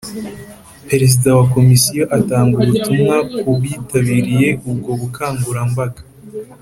[0.89, 6.01] Perezida wa Komisiyo atanga ubutumwa ku bitabiriye ubwo bukangurambaga